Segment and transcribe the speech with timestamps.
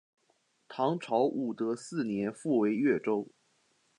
[0.67, 3.27] 唐朝武德四年复为越州。